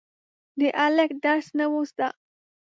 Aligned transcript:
د 0.59 0.61
هلک 0.79 1.11
درس 1.23 1.47
نه 1.57 1.65
و 1.71 1.75
زده. 1.89 2.07